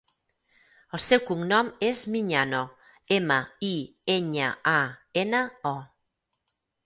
El 0.97 1.01
seu 1.07 1.19
cognom 1.25 1.67
és 1.87 1.99
Miñano: 2.13 2.61
ema, 3.19 3.37
i, 3.69 3.71
enya, 4.15 4.49
a, 4.75 4.79
ena, 5.27 5.43
o. 5.77 6.57